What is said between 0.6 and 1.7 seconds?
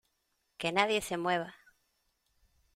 nadie se mueva!